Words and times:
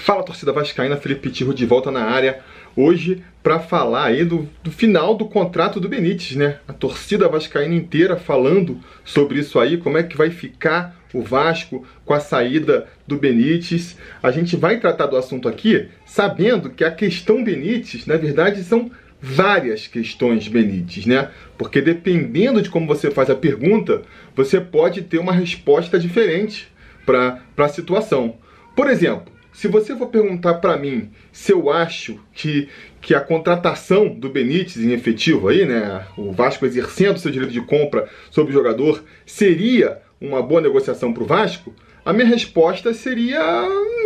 Fala 0.00 0.22
torcida 0.22 0.50
vascaína, 0.50 0.96
Felipe 0.96 1.28
Tirro 1.28 1.52
de 1.52 1.66
volta 1.66 1.90
na 1.90 2.04
área 2.04 2.40
hoje 2.74 3.22
para 3.42 3.60
falar 3.60 4.04
aí 4.04 4.24
do, 4.24 4.48
do, 4.62 4.70
final 4.70 5.14
do 5.14 5.26
contrato 5.26 5.78
do 5.78 5.90
Benítez, 5.90 6.34
né? 6.36 6.58
A 6.66 6.72
torcida 6.72 7.28
vascaína 7.28 7.74
inteira 7.74 8.16
falando 8.16 8.80
sobre 9.04 9.40
isso 9.40 9.60
aí, 9.60 9.76
como 9.76 9.98
é 9.98 10.02
que 10.02 10.16
vai 10.16 10.30
ficar 10.30 10.96
o 11.12 11.20
Vasco 11.20 11.86
com 12.02 12.14
a 12.14 12.18
saída 12.18 12.86
do 13.06 13.18
Benítez. 13.18 13.98
A 14.22 14.30
gente 14.30 14.56
vai 14.56 14.80
tratar 14.80 15.04
do 15.04 15.18
assunto 15.18 15.46
aqui 15.46 15.88
sabendo 16.06 16.70
que 16.70 16.82
a 16.82 16.90
questão 16.90 17.44
Benítez, 17.44 18.06
na 18.06 18.16
verdade, 18.16 18.64
são 18.64 18.90
várias 19.20 19.86
questões 19.86 20.48
Benítez, 20.48 21.04
né? 21.04 21.28
Porque 21.58 21.82
dependendo 21.82 22.62
de 22.62 22.70
como 22.70 22.86
você 22.86 23.10
faz 23.10 23.28
a 23.28 23.34
pergunta, 23.34 24.00
você 24.34 24.62
pode 24.62 25.02
ter 25.02 25.18
uma 25.18 25.32
resposta 25.32 25.98
diferente 25.98 26.68
para 27.04 27.42
a 27.58 27.68
situação. 27.68 28.36
Por 28.74 28.88
exemplo, 28.88 29.39
se 29.60 29.68
você 29.68 29.94
for 29.94 30.06
perguntar 30.06 30.54
para 30.54 30.74
mim 30.78 31.10
se 31.30 31.52
eu 31.52 31.70
acho 31.70 32.18
que, 32.32 32.66
que 32.98 33.14
a 33.14 33.20
contratação 33.20 34.08
do 34.08 34.30
Benítez 34.30 34.78
em 34.78 34.92
efetivo 34.92 35.48
aí, 35.48 35.66
né, 35.66 36.06
o 36.16 36.32
Vasco 36.32 36.64
exercendo 36.64 37.18
seu 37.18 37.30
direito 37.30 37.52
de 37.52 37.60
compra 37.60 38.08
sobre 38.30 38.52
o 38.52 38.54
jogador, 38.54 39.04
seria 39.26 40.00
uma 40.18 40.42
boa 40.42 40.62
negociação 40.62 41.12
para 41.12 41.22
o 41.22 41.26
Vasco, 41.26 41.74
a 42.02 42.10
minha 42.10 42.26
resposta 42.26 42.94
seria 42.94 43.38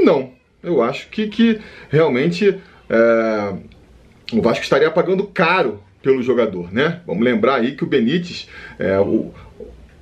não. 0.03 0.33
Eu 0.61 0.83
acho 0.83 1.09
que, 1.09 1.29
que 1.29 1.61
realmente 1.89 2.59
é, 2.91 3.55
o 4.33 4.43
Vasco 4.43 4.65
estaria 4.65 4.91
pagando 4.91 5.25
caro 5.25 5.81
pelo 6.03 6.21
jogador, 6.21 6.73
né? 6.73 7.01
Vamos 7.07 7.23
lembrar 7.23 7.61
aí 7.61 7.77
que 7.77 7.85
o 7.85 7.87
Benítez, 7.87 8.49
é, 8.77 8.99
o, 8.99 9.33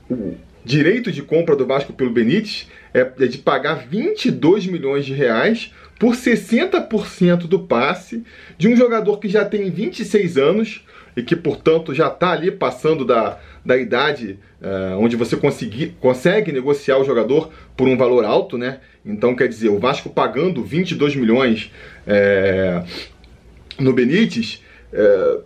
o 0.08 0.34
direito 0.64 1.12
de 1.12 1.20
compra 1.20 1.54
do 1.54 1.66
Vasco 1.66 1.92
pelo 1.92 2.08
Benítez 2.08 2.70
é, 2.94 3.00
é 3.00 3.26
de 3.26 3.38
pagar 3.38 3.86
22 3.86 4.66
milhões 4.66 5.04
de 5.04 5.12
reais 5.12 5.72
por 5.98 6.14
60% 6.14 7.46
do 7.46 7.60
passe 7.60 8.24
de 8.58 8.68
um 8.68 8.76
jogador 8.76 9.18
que 9.18 9.28
já 9.28 9.44
tem 9.44 9.70
26 9.70 10.36
anos 10.36 10.84
e 11.16 11.22
que, 11.22 11.36
portanto, 11.36 11.94
já 11.94 12.08
está 12.08 12.32
ali 12.32 12.50
passando 12.50 13.04
da, 13.04 13.38
da 13.64 13.76
idade 13.76 14.38
uh, 14.60 14.98
onde 14.98 15.14
você 15.14 15.36
conseguir, 15.36 15.94
consegue 16.00 16.50
negociar 16.50 16.98
o 16.98 17.04
jogador 17.04 17.50
por 17.76 17.86
um 17.86 17.96
valor 17.96 18.24
alto, 18.24 18.56
né? 18.56 18.80
Então, 19.04 19.34
quer 19.34 19.48
dizer, 19.48 19.68
o 19.68 19.78
Vasco 19.78 20.08
pagando 20.10 20.64
22 20.64 21.16
milhões 21.16 21.70
é, 22.06 22.82
no 23.78 23.92
Benítez 23.92 24.62
é, 24.92 25.38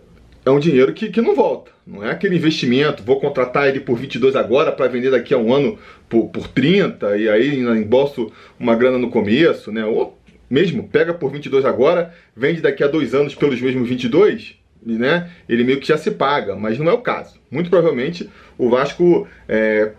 é 0.45 0.51
um 0.51 0.59
dinheiro 0.59 0.93
que, 0.93 1.09
que 1.09 1.21
não 1.21 1.35
volta. 1.35 1.71
Não 1.87 2.03
é 2.03 2.11
aquele 2.11 2.35
investimento, 2.35 3.01
vou 3.01 3.17
contratar 3.17 3.69
ele 3.69 3.79
por 3.79 3.97
22 3.97 4.35
agora 4.35 4.73
para 4.73 4.89
vender 4.89 5.09
daqui 5.09 5.33
a 5.33 5.37
um 5.37 5.53
ano 5.53 5.79
por, 6.09 6.27
por 6.27 6.45
30 6.49 7.15
e 7.15 7.29
aí 7.29 7.59
embolso 7.61 8.29
uma 8.59 8.75
grana 8.75 8.97
no 8.97 9.09
começo, 9.09 9.71
né? 9.71 9.85
Ou 9.85 10.19
mesmo 10.49 10.85
pega 10.89 11.13
por 11.13 11.31
22 11.31 11.63
agora, 11.63 12.13
vende 12.35 12.59
daqui 12.59 12.83
a 12.83 12.87
dois 12.87 13.15
anos 13.15 13.33
pelos 13.33 13.61
mesmos 13.61 13.87
22, 13.87 14.59
né? 14.85 15.31
Ele 15.47 15.63
meio 15.63 15.79
que 15.79 15.87
já 15.87 15.97
se 15.97 16.11
paga, 16.11 16.57
mas 16.57 16.77
não 16.77 16.89
é 16.89 16.93
o 16.93 17.01
caso. 17.01 17.39
Muito 17.49 17.69
provavelmente 17.69 18.29
o 18.57 18.69
Vasco, 18.69 19.25
é, 19.47 19.93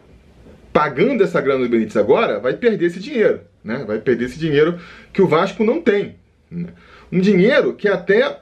pagando 0.70 1.25
essa 1.25 1.41
grana 1.41 1.64
do 1.64 1.70
Benítez 1.70 1.97
agora, 1.97 2.39
vai 2.39 2.53
perder 2.53 2.84
esse 2.84 3.00
dinheiro, 3.00 3.41
né? 3.64 3.83
Vai 3.86 3.98
perder 3.98 4.27
esse 4.27 4.39
dinheiro 4.39 4.78
que 5.11 5.22
o 5.22 5.27
Vasco 5.27 5.64
não 5.64 5.81
tem. 5.81 6.16
Né? 6.50 6.69
Um 7.11 7.19
dinheiro 7.19 7.72
que 7.72 7.89
é 7.89 7.92
até 7.92 8.41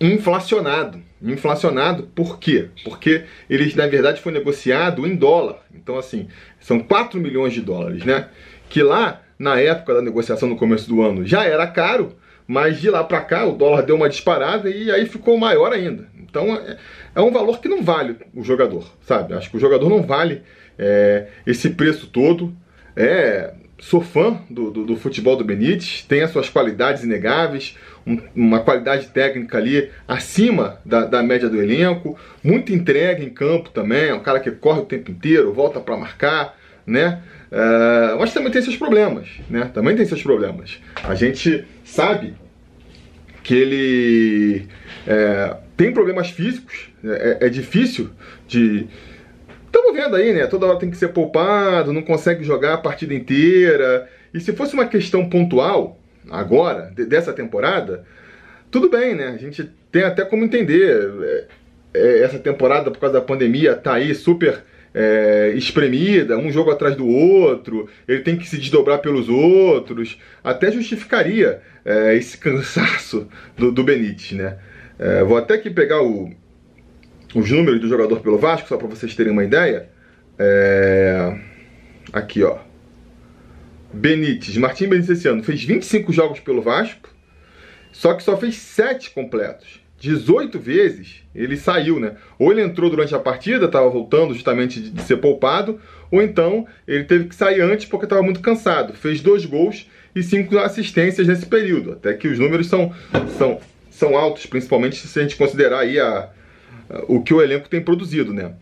inflacionado. 0.00 1.11
Inflacionado 1.22 2.04
por 2.14 2.38
quê? 2.38 2.68
Porque 2.84 3.24
ele, 3.48 3.72
na 3.74 3.86
verdade, 3.86 4.20
foi 4.20 4.32
negociado 4.32 5.06
em 5.06 5.14
dólar. 5.14 5.60
Então, 5.74 5.98
assim, 5.98 6.28
são 6.60 6.80
4 6.80 7.20
milhões 7.20 7.52
de 7.52 7.60
dólares, 7.60 8.04
né? 8.04 8.28
Que 8.68 8.82
lá, 8.82 9.22
na 9.38 9.60
época 9.60 9.94
da 9.94 10.02
negociação 10.02 10.48
no 10.48 10.56
começo 10.56 10.88
do 10.88 11.02
ano, 11.02 11.26
já 11.26 11.44
era 11.44 11.66
caro, 11.66 12.16
mas 12.46 12.80
de 12.80 12.90
lá 12.90 13.04
para 13.04 13.20
cá 13.20 13.46
o 13.46 13.52
dólar 13.52 13.82
deu 13.82 13.96
uma 13.96 14.08
disparada 14.08 14.68
e 14.68 14.90
aí 14.90 15.06
ficou 15.06 15.38
maior 15.38 15.72
ainda. 15.72 16.08
Então, 16.18 16.54
é, 16.56 16.76
é 17.14 17.20
um 17.20 17.30
valor 17.30 17.60
que 17.60 17.68
não 17.68 17.82
vale 17.82 18.16
o 18.34 18.42
jogador, 18.42 18.84
sabe? 19.02 19.34
Acho 19.34 19.50
que 19.50 19.56
o 19.56 19.60
jogador 19.60 19.88
não 19.88 20.02
vale 20.02 20.42
é, 20.78 21.28
esse 21.46 21.70
preço 21.70 22.06
todo. 22.06 22.56
É, 22.96 23.54
sou 23.82 24.00
fã 24.00 24.38
do, 24.48 24.70
do, 24.70 24.84
do, 24.84 24.96
futebol 24.96 25.36
do 25.36 25.44
Benítez, 25.44 26.04
tem 26.08 26.22
as 26.22 26.30
suas 26.30 26.48
qualidades 26.48 27.02
inegáveis, 27.02 27.76
um, 28.06 28.16
uma 28.34 28.60
qualidade 28.60 29.08
técnica 29.08 29.58
ali 29.58 29.90
acima 30.06 30.80
da, 30.84 31.04
da, 31.04 31.20
média 31.20 31.48
do 31.48 31.60
elenco, 31.60 32.16
muita 32.44 32.72
entrega 32.72 33.24
em 33.24 33.28
campo 33.28 33.70
também, 33.70 34.04
é 34.04 34.14
um 34.14 34.20
cara 34.20 34.38
que 34.38 34.52
corre 34.52 34.80
o 34.80 34.86
tempo 34.86 35.10
inteiro, 35.10 35.52
volta 35.52 35.80
para 35.80 35.96
marcar, 35.96 36.56
né? 36.86 37.22
Uh, 37.50 38.18
mas 38.20 38.32
também 38.32 38.52
tem 38.52 38.62
seus 38.62 38.76
problemas, 38.76 39.28
né? 39.50 39.68
Também 39.74 39.96
tem 39.96 40.06
seus 40.06 40.22
problemas. 40.22 40.80
A 41.02 41.16
gente 41.16 41.64
sabe 41.84 42.34
que 43.42 43.54
ele 43.54 44.68
é, 45.06 45.56
tem 45.76 45.92
problemas 45.92 46.30
físicos, 46.30 46.88
é, 47.04 47.46
é 47.46 47.48
difícil 47.48 48.10
de 48.46 48.86
Estamos 49.74 49.96
vendo 49.96 50.16
aí, 50.16 50.34
né? 50.34 50.46
Toda 50.46 50.66
hora 50.66 50.78
tem 50.78 50.90
que 50.90 50.98
ser 50.98 51.08
poupado, 51.08 51.94
não 51.94 52.02
consegue 52.02 52.44
jogar 52.44 52.74
a 52.74 52.78
partida 52.78 53.14
inteira. 53.14 54.06
E 54.34 54.38
se 54.38 54.52
fosse 54.52 54.74
uma 54.74 54.86
questão 54.86 55.26
pontual, 55.30 55.98
agora, 56.30 56.92
dessa 57.08 57.32
temporada, 57.32 58.04
tudo 58.70 58.90
bem, 58.90 59.14
né? 59.14 59.28
A 59.28 59.38
gente 59.38 59.70
tem 59.90 60.02
até 60.02 60.26
como 60.26 60.44
entender. 60.44 61.10
É, 61.22 61.44
é, 61.94 62.22
essa 62.22 62.38
temporada, 62.38 62.90
por 62.90 62.98
causa 62.98 63.14
da 63.14 63.20
pandemia, 63.24 63.74
tá 63.74 63.94
aí 63.94 64.14
super 64.14 64.62
é, 64.94 65.52
espremida, 65.54 66.36
um 66.36 66.52
jogo 66.52 66.70
atrás 66.70 66.94
do 66.94 67.06
outro, 67.06 67.88
ele 68.06 68.20
tem 68.20 68.36
que 68.36 68.46
se 68.46 68.58
desdobrar 68.58 68.98
pelos 68.98 69.28
outros, 69.28 70.18
até 70.44 70.70
justificaria 70.70 71.62
é, 71.82 72.14
esse 72.14 72.36
cansaço 72.38 73.26
do, 73.56 73.72
do 73.72 73.82
Benítez, 73.82 74.32
né? 74.32 74.58
É, 74.98 75.24
vou 75.24 75.36
até 75.36 75.54
aqui 75.54 75.70
pegar 75.70 76.02
o, 76.02 76.30
os 77.34 77.50
números 77.50 77.80
do 77.80 77.88
jogador 77.88 78.20
pelo 78.20 78.38
Vasco, 78.38 78.68
só 78.68 78.76
para 78.76 78.88
vocês 78.88 79.14
terem 79.14 79.32
uma 79.32 79.44
ideia. 79.44 79.88
É... 80.38 81.38
Aqui, 82.12 82.42
ó. 82.42 82.58
Benítez, 83.92 84.56
Martim 84.56 84.88
Benítez 84.88 85.18
esse 85.18 85.28
ano 85.28 85.42
fez 85.42 85.62
25 85.64 86.12
jogos 86.12 86.40
pelo 86.40 86.62
Vasco, 86.62 87.10
só 87.92 88.14
que 88.14 88.22
só 88.22 88.36
fez 88.36 88.56
7 88.56 89.10
completos. 89.10 89.82
18 90.00 90.58
vezes 90.58 91.22
ele 91.32 91.56
saiu, 91.56 92.00
né? 92.00 92.16
Ou 92.38 92.50
ele 92.50 92.62
entrou 92.62 92.90
durante 92.90 93.14
a 93.14 93.20
partida, 93.20 93.66
estava 93.66 93.88
voltando 93.88 94.34
justamente 94.34 94.80
de 94.80 95.02
ser 95.02 95.18
poupado, 95.18 95.80
ou 96.10 96.20
então 96.20 96.66
ele 96.88 97.04
teve 97.04 97.28
que 97.28 97.34
sair 97.34 97.60
antes 97.60 97.86
porque 97.86 98.06
estava 98.06 98.22
muito 98.22 98.40
cansado. 98.40 98.94
Fez 98.94 99.20
dois 99.20 99.44
gols 99.44 99.88
e 100.14 100.22
cinco 100.22 100.58
assistências 100.58 101.26
nesse 101.26 101.46
período. 101.46 101.92
Até 101.92 102.14
que 102.14 102.26
os 102.26 102.38
números 102.38 102.66
são, 102.66 102.92
são, 103.38 103.60
são 103.90 104.16
altos, 104.16 104.44
principalmente 104.46 105.06
se 105.06 105.18
a 105.18 105.22
gente 105.22 105.36
considerar 105.36 105.80
aí 105.80 106.00
a, 106.00 106.30
o 107.08 107.22
que 107.22 107.32
o 107.32 107.40
elenco 107.40 107.68
tem 107.68 107.80
produzido, 107.80 108.32
né? 108.32 108.52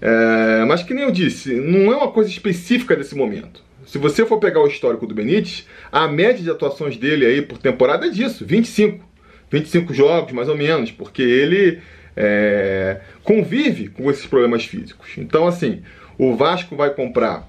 É, 0.00 0.64
mas 0.66 0.82
que 0.82 0.94
nem 0.94 1.04
eu 1.04 1.10
disse, 1.10 1.54
não 1.54 1.92
é 1.92 1.96
uma 1.96 2.10
coisa 2.10 2.30
específica 2.30 2.96
desse 2.96 3.14
momento. 3.14 3.62
Se 3.86 3.98
você 3.98 4.24
for 4.24 4.38
pegar 4.38 4.60
o 4.60 4.66
histórico 4.66 5.06
do 5.06 5.14
Benítez, 5.14 5.66
a 5.90 6.06
média 6.06 6.42
de 6.42 6.50
atuações 6.50 6.96
dele 6.96 7.26
aí 7.26 7.42
por 7.42 7.58
temporada 7.58 8.06
é 8.06 8.10
disso, 8.10 8.44
25. 8.46 9.04
25 9.50 9.92
jogos, 9.92 10.32
mais 10.32 10.48
ou 10.48 10.56
menos, 10.56 10.92
porque 10.92 11.22
ele 11.22 11.80
é, 12.16 13.00
convive 13.24 13.88
com 13.88 14.10
esses 14.10 14.26
problemas 14.26 14.64
físicos. 14.64 15.18
Então, 15.18 15.46
assim, 15.46 15.82
o 16.16 16.36
Vasco 16.36 16.76
vai 16.76 16.90
comprar 16.90 17.48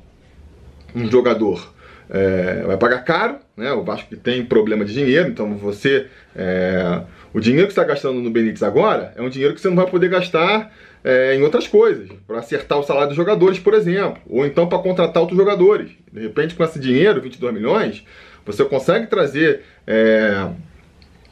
um 0.96 1.10
jogador, 1.10 1.74
é, 2.10 2.64
vai 2.66 2.78
pagar 2.78 3.04
caro, 3.04 3.36
né? 3.56 3.72
O 3.74 3.84
Vasco 3.84 4.16
tem 4.18 4.44
problema 4.44 4.84
de 4.84 4.94
dinheiro, 4.94 5.30
então 5.30 5.56
você. 5.56 6.08
É, 6.36 7.02
o 7.34 7.40
dinheiro 7.40 7.68
que 7.68 7.72
está 7.72 7.84
gastando 7.84 8.20
no 8.20 8.30
Benítez 8.30 8.64
agora 8.64 9.14
é 9.16 9.22
um 9.22 9.30
dinheiro 9.30 9.54
que 9.54 9.62
você 9.62 9.70
não 9.70 9.76
vai 9.76 9.88
poder 9.88 10.10
gastar 10.10 10.72
é, 11.04 11.36
em 11.36 11.42
outras 11.42 11.68
coisas, 11.68 12.10
para 12.28 12.40
acertar 12.40 12.78
o 12.78 12.84
salário 12.84 13.10
dos 13.10 13.18
jogadores, 13.18 13.58
por 13.58 13.74
exemplo, 13.74 14.22
ou 14.30 14.46
então 14.46 14.68
para 14.68 14.80
contratar 14.80 15.22
outros 15.22 15.38
jogadores. 15.38 15.92
De 16.12 16.22
repente, 16.22 16.54
com 16.56 16.64
esse 16.64 16.80
dinheiro, 16.80 17.22
22 17.22 17.54
milhões, 17.54 18.06
você 18.46 18.64
consegue 18.66 19.08
trazer 19.08 19.62
é, 19.88 20.48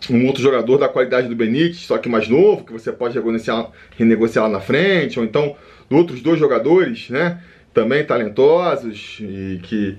um 0.10 0.26
outro 0.26 0.42
jogador 0.42 0.78
da 0.78 0.88
qualidade 0.88 1.28
do 1.28 1.36
Benítez, 1.36 1.86
só 1.86 1.98
que 1.98 2.10
mais 2.10 2.28
novo, 2.28 2.64
que 2.64 2.74
você 2.74 2.92
pode 2.92 3.18
renegociar, 3.18 3.70
renegociar 3.98 4.46
lá 4.46 4.52
na 4.52 4.60
frente, 4.60 5.20
ou 5.20 5.26
então 5.26 5.56
outros 5.90 6.22
dois 6.22 6.40
jogadores, 6.40 7.10
né, 7.10 7.42
também 7.74 8.04
talentosos 8.04 9.18
e 9.20 9.60
que 9.64 9.98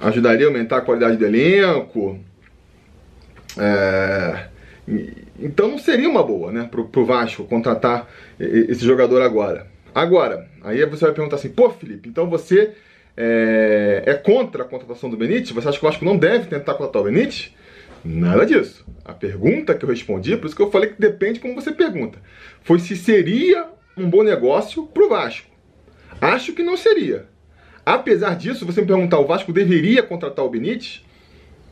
ajudaria 0.00 0.46
a 0.46 0.50
aumentar 0.50 0.78
a 0.78 0.80
qualidade 0.80 1.16
do 1.16 1.24
elenco. 1.24 2.18
É, 3.56 4.46
então 5.38 5.68
não 5.68 5.78
seria 5.78 6.08
uma 6.08 6.22
boa, 6.22 6.50
né, 6.52 6.68
pro, 6.70 6.86
pro 6.86 7.04
Vasco 7.04 7.44
contratar 7.44 8.08
esse 8.38 8.84
jogador 8.84 9.22
agora. 9.22 9.66
Agora, 9.94 10.48
aí 10.62 10.84
você 10.86 11.04
vai 11.04 11.14
perguntar 11.14 11.36
assim, 11.36 11.50
pô 11.50 11.70
Felipe, 11.70 12.08
então 12.08 12.28
você 12.28 12.72
é, 13.16 14.02
é 14.06 14.14
contra 14.14 14.62
a 14.62 14.66
contratação 14.66 15.10
do 15.10 15.16
Benítez? 15.16 15.50
Você 15.50 15.68
acha 15.68 15.78
que 15.78 15.84
o 15.84 15.88
Vasco 15.88 16.04
não 16.04 16.16
deve 16.16 16.46
tentar 16.46 16.74
contratar 16.74 17.02
o 17.02 17.04
Benítez? 17.04 17.54
Nada 18.04 18.44
disso. 18.44 18.84
A 19.04 19.12
pergunta 19.12 19.74
que 19.74 19.84
eu 19.84 19.88
respondi, 19.88 20.36
por 20.36 20.46
isso 20.46 20.56
que 20.56 20.62
eu 20.62 20.70
falei 20.70 20.90
que 20.90 21.00
depende 21.00 21.40
como 21.40 21.54
você 21.54 21.72
pergunta, 21.72 22.18
foi 22.62 22.78
se 22.78 22.96
seria 22.96 23.66
um 23.96 24.08
bom 24.08 24.22
negócio 24.22 24.86
pro 24.86 25.08
Vasco. 25.08 25.48
Acho 26.20 26.52
que 26.52 26.62
não 26.62 26.76
seria. 26.76 27.26
Apesar 27.84 28.36
disso, 28.36 28.64
você 28.64 28.80
me 28.80 28.86
perguntar, 28.86 29.18
o 29.18 29.26
Vasco 29.26 29.52
deveria 29.52 30.02
contratar 30.02 30.44
o 30.44 30.48
Benítez? 30.48 31.04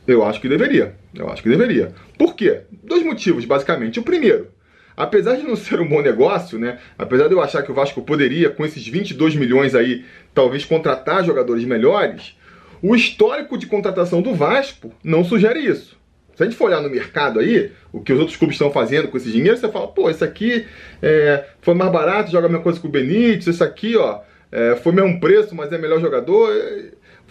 Eu 0.07 0.23
acho 0.23 0.41
que 0.41 0.49
deveria. 0.49 0.95
Eu 1.13 1.29
acho 1.29 1.43
que 1.43 1.49
deveria. 1.49 1.93
Por 2.17 2.35
quê? 2.35 2.61
Dois 2.83 3.03
motivos, 3.03 3.45
basicamente. 3.45 3.99
O 3.99 4.03
primeiro, 4.03 4.47
apesar 4.95 5.35
de 5.35 5.43
não 5.43 5.55
ser 5.55 5.79
um 5.79 5.87
bom 5.87 6.01
negócio, 6.01 6.57
né? 6.57 6.79
Apesar 6.97 7.27
de 7.27 7.33
eu 7.33 7.41
achar 7.41 7.63
que 7.63 7.71
o 7.71 7.75
Vasco 7.75 8.01
poderia, 8.01 8.49
com 8.49 8.65
esses 8.65 8.87
22 8.87 9.35
milhões 9.35 9.75
aí, 9.75 10.05
talvez 10.33 10.65
contratar 10.65 11.23
jogadores 11.23 11.63
melhores, 11.65 12.35
o 12.81 12.95
histórico 12.95 13.57
de 13.57 13.67
contratação 13.67 14.21
do 14.21 14.33
Vasco 14.33 14.91
não 15.03 15.23
sugere 15.23 15.59
isso. 15.59 15.99
Se 16.35 16.43
a 16.43 16.45
gente 16.45 16.57
for 16.57 16.65
olhar 16.65 16.81
no 16.81 16.89
mercado 16.89 17.39
aí, 17.39 17.71
o 17.91 18.01
que 18.01 18.11
os 18.11 18.19
outros 18.19 18.37
clubes 18.37 18.55
estão 18.55 18.71
fazendo 18.71 19.09
com 19.09 19.17
esse 19.17 19.31
dinheiro, 19.31 19.57
você 19.57 19.69
fala, 19.69 19.87
pô, 19.87 20.09
esse 20.09 20.23
aqui 20.23 20.65
é, 21.01 21.45
foi 21.61 21.75
mais 21.75 21.91
barato, 21.91 22.31
joga 22.31 22.47
a 22.47 22.49
mesma 22.49 22.63
coisa 22.63 22.79
que 22.79 22.87
o 22.87 22.89
Benítez, 22.89 23.47
esse 23.47 23.63
aqui, 23.63 23.95
ó, 23.95 24.21
é, 24.51 24.75
foi 24.77 24.91
mesmo 24.91 25.19
preço, 25.19 25.53
mas 25.53 25.71
é 25.71 25.77
melhor 25.77 26.01
jogador. 26.01 26.51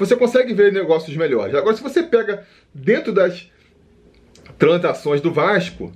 Você 0.00 0.16
consegue 0.16 0.54
ver 0.54 0.72
negócios 0.72 1.14
melhores. 1.14 1.54
Agora, 1.54 1.76
se 1.76 1.82
você 1.82 2.02
pega 2.02 2.42
dentro 2.74 3.12
das 3.12 3.50
transações 4.58 5.20
do 5.20 5.30
Vasco, 5.30 5.92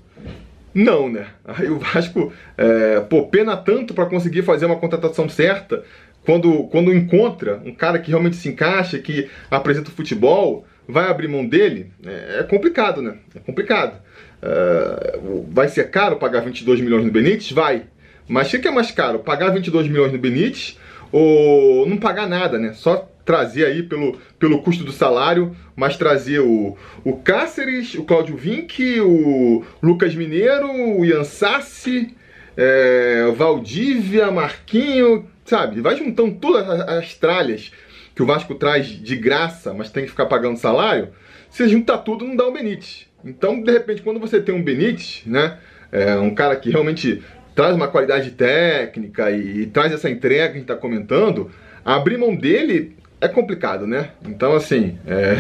não, 0.75 1.11
né? 1.11 1.29
Aí 1.43 1.71
o 1.71 1.79
Vasco, 1.79 2.31
é, 2.59 3.01
pô, 3.01 3.27
pena 3.27 3.57
tanto 3.57 3.95
para 3.95 4.05
conseguir 4.05 4.43
fazer 4.43 4.67
uma 4.67 4.77
contratação 4.77 5.27
certa 5.27 5.85
quando, 6.23 6.65
quando 6.65 6.93
encontra 6.93 7.63
um 7.65 7.75
cara 7.75 7.99
que 7.99 8.11
realmente 8.11 8.37
se 8.37 8.51
encaixa, 8.51 8.99
que 8.99 9.31
apresenta 9.51 9.89
o 9.89 9.95
futebol, 9.95 10.67
vai 10.87 11.09
abrir 11.11 11.29
mão 11.29 11.47
dele, 11.47 11.91
é, 12.05 12.41
é 12.41 12.43
complicado, 12.43 13.01
né? 13.01 13.17
É 13.35 13.39
complicado. 13.39 13.99
É, 14.43 15.19
vai 15.49 15.69
ser 15.69 15.91
caro 15.91 16.17
pagar 16.17 16.41
22 16.41 16.79
milhões 16.83 17.07
no 17.07 17.11
Benítez? 17.11 17.51
Vai. 17.53 17.85
Mas 18.29 18.53
o 18.53 18.61
que 18.61 18.69
é 18.69 18.71
mais 18.71 18.91
caro? 18.91 19.21
Pagar 19.21 19.49
22 19.49 19.89
milhões 19.89 20.13
no 20.13 20.19
Benítez 20.19 20.79
ou 21.11 21.89
não 21.89 21.97
pagar 21.97 22.29
nada, 22.29 22.59
né? 22.59 22.75
Só 22.75 23.11
trazer 23.25 23.65
aí 23.65 23.83
pelo, 23.83 24.19
pelo 24.39 24.63
custo 24.63 24.85
do 24.85 24.93
salário, 24.93 25.57
mas 25.75 25.97
trazer 25.97 26.41
o, 26.41 26.77
o 27.05 27.17
Cáceres, 27.17 27.95
o 27.95 28.05
Cláudio 28.05 28.37
Vinck, 28.37 29.01
o 29.01 29.65
Lucas 29.83 30.15
Mineiro, 30.15 30.71
o 30.71 31.05
Ian 31.05 31.25
Sassi, 31.25 32.15
é, 32.57 33.33
Valdívia, 33.35 34.31
Marquinho, 34.31 35.27
sabe? 35.45 35.81
Vai 35.81 35.97
juntando 35.97 36.37
todas 36.37 36.69
as 36.69 37.15
tralhas 37.15 37.73
que 38.15 38.23
o 38.23 38.27
Vasco 38.27 38.55
traz 38.55 38.87
de 38.87 39.17
graça, 39.17 39.75
mas 39.75 39.91
tem 39.91 40.05
que 40.05 40.11
ficar 40.11 40.27
pagando 40.27 40.59
salário, 40.59 41.09
se 41.51 41.69
juntar 41.69 41.99
tudo 41.99 42.25
não 42.25 42.37
dá 42.37 42.47
um 42.47 42.53
Benítez. 42.53 43.07
Então, 43.25 43.61
de 43.61 43.73
repente, 43.73 44.03
quando 44.03 44.21
você 44.21 44.41
tem 44.41 44.55
um 44.55 44.63
Benítez, 44.63 45.23
né, 45.27 45.59
é, 45.91 46.15
um 46.17 46.35
cara 46.35 46.55
que 46.57 46.71
realmente 46.71 47.23
traz 47.55 47.75
uma 47.75 47.89
qualidade 47.89 48.33
técnica 48.33 49.31
e, 49.31 49.63
e 49.63 49.67
traz 49.67 49.93
essa 49.93 50.11
entrega 50.11 50.49
que 50.49 50.51
a 50.51 50.55
gente 50.55 50.63
está 50.63 50.77
comentando, 50.77 51.51
abrir 51.85 52.17
mão 52.17 52.35
dele 52.35 52.97
é 53.25 53.29
complicado, 53.29 53.87
né? 53.87 54.11
Então, 54.27 54.55
assim, 54.55 54.99
é, 55.07 55.37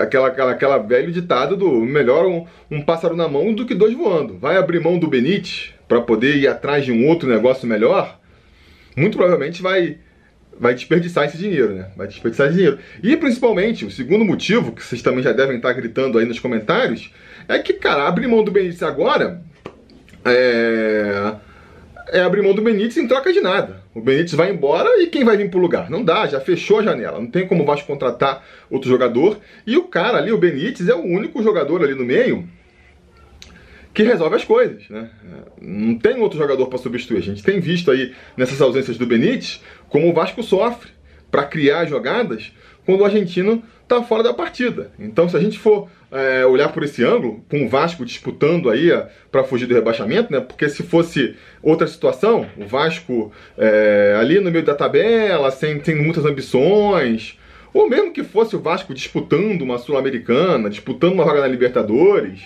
aquela, 0.00 0.28
aquela, 0.28 0.50
aquela 0.52 0.78
velho 0.78 1.10
ditado 1.10 1.56
do 1.56 1.80
melhor 1.80 2.26
um, 2.26 2.46
um, 2.70 2.82
pássaro 2.82 3.16
na 3.16 3.28
mão 3.28 3.52
do 3.52 3.66
que 3.66 3.74
dois 3.74 3.94
voando. 3.94 4.38
Vai 4.38 4.56
abrir 4.56 4.80
mão 4.80 4.98
do 4.98 5.08
Benítez 5.08 5.74
para 5.88 6.00
poder 6.00 6.36
ir 6.36 6.46
atrás 6.46 6.84
de 6.84 6.92
um 6.92 7.08
outro 7.08 7.28
negócio 7.28 7.66
melhor? 7.66 8.18
Muito 8.96 9.16
provavelmente 9.16 9.62
vai 9.62 9.98
vai 10.58 10.74
desperdiçar 10.74 11.24
esse 11.24 11.38
dinheiro, 11.38 11.74
né? 11.74 11.90
Vai 11.96 12.06
desperdiçar 12.06 12.46
esse 12.46 12.56
dinheiro. 12.56 12.78
E 13.02 13.16
principalmente, 13.16 13.84
o 13.84 13.90
segundo 13.90 14.24
motivo, 14.24 14.70
que 14.70 14.84
vocês 14.84 15.02
também 15.02 15.22
já 15.22 15.32
devem 15.32 15.56
estar 15.56 15.72
gritando 15.72 16.18
aí 16.18 16.26
nos 16.26 16.38
comentários, 16.38 17.10
é 17.48 17.58
que, 17.58 17.72
cara, 17.72 18.06
abrir 18.06 18.28
mão 18.28 18.44
do 18.44 18.52
Benítez 18.52 18.82
agora 18.82 19.42
é 20.24 21.34
é 22.08 22.20
abrir 22.20 22.42
mão 22.42 22.54
do 22.54 22.62
Benítez 22.62 22.98
em 22.98 23.08
troca 23.08 23.32
de 23.32 23.40
nada. 23.40 23.81
O 23.94 24.00
Benítez 24.00 24.32
vai 24.32 24.50
embora 24.50 25.02
e 25.02 25.06
quem 25.08 25.22
vai 25.22 25.36
vir 25.36 25.50
pro 25.50 25.60
lugar? 25.60 25.90
Não 25.90 26.02
dá, 26.02 26.26
já 26.26 26.40
fechou 26.40 26.78
a 26.78 26.82
janela. 26.82 27.20
Não 27.20 27.26
tem 27.26 27.46
como 27.46 27.62
o 27.62 27.66
Vasco 27.66 27.86
contratar 27.86 28.44
outro 28.70 28.88
jogador. 28.88 29.38
E 29.66 29.76
o 29.76 29.84
cara 29.84 30.18
ali, 30.18 30.32
o 30.32 30.38
Benítez, 30.38 30.88
é 30.88 30.94
o 30.94 31.02
único 31.02 31.42
jogador 31.42 31.82
ali 31.82 31.94
no 31.94 32.04
meio 32.04 32.48
que 33.92 34.02
resolve 34.02 34.36
as 34.36 34.44
coisas, 34.44 34.88
né? 34.88 35.10
Não 35.60 35.98
tem 35.98 36.18
outro 36.18 36.38
jogador 36.38 36.66
para 36.68 36.78
substituir. 36.78 37.18
A 37.18 37.22
gente 37.22 37.42
tem 37.42 37.60
visto 37.60 37.90
aí 37.90 38.14
nessas 38.36 38.60
ausências 38.62 38.96
do 38.96 39.06
Benítez 39.06 39.62
como 39.88 40.08
o 40.08 40.14
Vasco 40.14 40.42
sofre 40.42 40.90
para 41.30 41.44
criar 41.44 41.84
jogadas 41.84 42.50
quando 42.84 43.00
o 43.00 43.04
argentino 43.04 43.62
está 43.82 44.02
fora 44.02 44.22
da 44.22 44.32
partida. 44.32 44.90
Então, 44.98 45.28
se 45.28 45.36
a 45.36 45.40
gente 45.40 45.58
for 45.58 45.88
é, 46.10 46.44
olhar 46.46 46.68
por 46.70 46.82
esse 46.82 47.04
ângulo, 47.04 47.44
com 47.48 47.64
o 47.64 47.68
Vasco 47.68 48.04
disputando 48.04 48.70
aí 48.70 48.90
para 49.30 49.44
fugir 49.44 49.66
do 49.66 49.74
rebaixamento, 49.74 50.32
né? 50.32 50.40
Porque 50.40 50.68
se 50.68 50.82
fosse 50.82 51.34
outra 51.62 51.86
situação, 51.86 52.46
o 52.56 52.66
Vasco 52.66 53.32
é, 53.56 54.16
ali 54.18 54.40
no 54.40 54.50
meio 54.50 54.64
da 54.64 54.74
tabela, 54.74 55.50
sem, 55.50 55.82
sem 55.82 55.94
muitas 55.96 56.24
ambições, 56.24 57.38
ou 57.72 57.88
mesmo 57.88 58.12
que 58.12 58.22
fosse 58.22 58.54
o 58.54 58.60
Vasco 58.60 58.92
disputando 58.92 59.62
uma 59.62 59.78
Sul-Americana, 59.78 60.68
disputando 60.68 61.14
uma 61.14 61.24
vaga 61.24 61.40
na 61.40 61.48
Libertadores, 61.48 62.42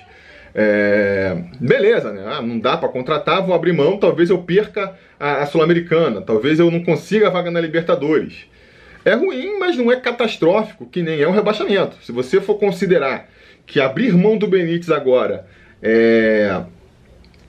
é, 0.55 1.37
beleza, 1.61 2.12
né? 2.12 2.23
Ah, 2.27 2.41
não 2.41 2.59
dá 2.59 2.77
para 2.77 2.88
contratar, 2.88 3.44
vou 3.44 3.55
abrir 3.55 3.73
mão, 3.73 3.99
talvez 3.99 4.31
eu 4.31 4.38
perca 4.38 4.94
a, 5.19 5.43
a 5.43 5.47
Sul-Americana, 5.47 6.23
talvez 6.23 6.59
eu 6.59 6.71
não 6.71 6.83
consiga 6.83 7.27
a 7.27 7.31
vaga 7.31 7.50
na 7.50 7.61
Libertadores. 7.61 8.47
É 9.06 9.14
ruim, 9.14 9.56
mas 9.61 9.76
não 9.76 9.93
é 9.93 10.00
catastrófico, 10.00 10.85
que 10.85 11.00
nem 11.00 11.20
é 11.20 11.29
um 11.29 11.31
rebaixamento. 11.31 11.97
Se 12.03 12.11
você 12.11 12.41
for 12.41 12.56
considerar 12.56 13.31
que 13.64 13.79
abrir 13.79 14.12
mão 14.12 14.37
do 14.37 14.49
Benítez 14.49 14.91
agora 14.91 15.47
é 15.81 16.61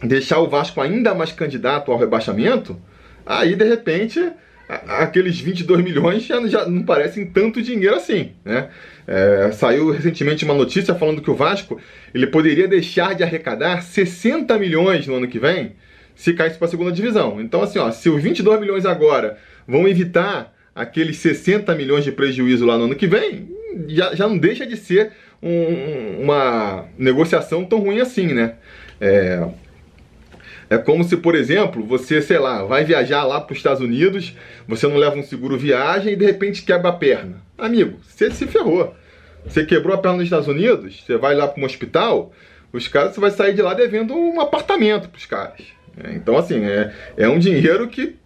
deixar 0.04 0.38
o 0.38 0.48
Vasco 0.48 0.80
ainda 0.80 1.15
mais 1.15 1.31
candidato 1.31 1.92
ao 1.92 1.98
rebaixamento, 1.98 2.80
aí 3.25 3.56
de 3.56 3.65
repente 3.65 4.31
aqueles 4.69 5.39
22 5.39 5.83
milhões 5.83 6.25
já, 6.27 6.45
já, 6.45 6.68
não 6.68 6.83
parecem 6.83 7.25
tanto 7.25 7.60
dinheiro 7.60 7.95
assim, 7.95 8.33
né? 8.45 8.69
É, 9.07 9.50
saiu 9.51 9.89
recentemente 9.89 10.45
uma 10.45 10.53
notícia 10.53 10.94
falando 10.94 11.24
que 11.24 11.31
o 11.31 11.36
Vasco 11.36 11.81
ele 12.13 12.27
poderia 12.27 12.68
deixar 12.68 13.15
de 13.15 13.24
arrecadar 13.24 13.81
60 13.81 14.56
milhões 14.60 15.07
no 15.07 15.15
ano 15.15 15.27
que 15.27 15.39
vem 15.39 15.71
se 16.13 16.33
caísse 16.33 16.60
para 16.60 16.68
a 16.68 16.69
segunda 16.69 16.92
divisão. 16.92 17.42
Então 17.42 17.63
assim, 17.63 17.80
ó, 17.80 17.89
se 17.89 18.10
os 18.12 18.21
22 18.21 18.60
milhões 18.60 18.86
agora 18.86 19.39
vão 19.68 19.88
evitar 19.88 20.56
aqueles 20.77 21.18
60 21.18 21.74
milhões 21.74 22.03
de 22.03 22.12
prejuízo 22.12 22.65
lá 22.65 22.77
no 22.77 22.85
ano 22.85 22.95
que 22.95 23.07
vem, 23.07 23.50
já, 23.88 24.13
já 24.13 24.27
não 24.27 24.38
deixa 24.38 24.65
de 24.65 24.77
ser 24.77 25.12
um, 25.41 26.21
uma 26.21 26.85
negociação 26.97 27.65
tão 27.65 27.79
ruim 27.79 28.00
assim, 28.00 28.27
né? 28.27 28.56
É, 29.01 29.47
é 30.69 30.77
como 30.77 31.03
se, 31.03 31.18
por 31.18 31.33
exemplo, 31.33 31.83
você, 31.83 32.21
sei 32.21 32.38
lá, 32.38 32.63
vai 32.63 32.83
viajar 32.83 33.24
lá 33.24 33.41
para 33.41 33.53
os 33.53 33.57
Estados 33.57 33.81
Unidos, 33.81 34.35
você 34.68 34.88
não 34.88 34.97
leva 34.97 35.15
um 35.15 35.24
seguro 35.24 35.57
viagem 35.57 36.13
e 36.13 36.15
de 36.15 36.25
repente 36.25 36.62
quebra 36.62 36.89
a 36.89 36.94
perna. 36.94 37.41
Amigo, 37.57 38.00
você 38.06 38.29
se 38.29 38.45
ferrou. 38.45 38.95
Você 39.45 39.65
quebrou 39.65 39.95
a 39.95 39.97
perna 39.97 40.18
nos 40.18 40.25
Estados 40.25 40.47
Unidos, 40.47 41.03
você 41.06 41.18
vai 41.18 41.34
lá 41.34 41.48
para 41.48 41.62
um 41.62 41.65
hospital, 41.65 42.34
os 42.72 42.88
caras, 42.88 43.15
você 43.15 43.22
vai 43.22 43.31
sair 43.31 43.53
de 43.53 43.62
lá 43.62 43.74
devendo 43.74 44.13
um 44.13 44.39
apartamento 44.41 45.10
para 45.10 45.17
os 45.17 45.25
caras. 45.25 45.62
É, 46.03 46.13
então, 46.13 46.38
assim, 46.38 46.63
é, 46.65 46.93
é 47.15 47.29
um 47.29 47.39
dinheiro 47.39 47.88
que 47.88 48.17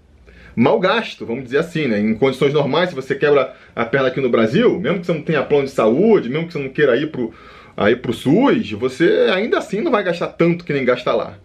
mal 0.55 0.79
gasto, 0.79 1.25
vamos 1.25 1.45
dizer 1.45 1.59
assim, 1.59 1.87
né? 1.87 1.99
Em 1.99 2.13
condições 2.13 2.53
normais, 2.53 2.89
se 2.89 2.95
você 2.95 3.15
quebra 3.15 3.53
a 3.75 3.85
perna 3.85 4.07
aqui 4.07 4.19
no 4.19 4.29
Brasil, 4.29 4.79
mesmo 4.79 4.99
que 4.99 5.05
você 5.05 5.13
não 5.13 5.21
tenha 5.21 5.43
plano 5.43 5.65
de 5.65 5.71
saúde, 5.71 6.29
mesmo 6.29 6.47
que 6.47 6.53
você 6.53 6.59
não 6.59 6.69
queira 6.69 6.95
ir 6.97 7.11
pro, 7.11 7.33
aí 7.75 7.95
pro 7.95 8.13
SUS, 8.13 8.71
você 8.71 9.29
ainda 9.33 9.57
assim 9.57 9.81
não 9.81 9.91
vai 9.91 10.03
gastar 10.03 10.27
tanto 10.27 10.65
que 10.65 10.73
nem 10.73 10.85
gasta 10.85 11.13
lá. 11.13 11.37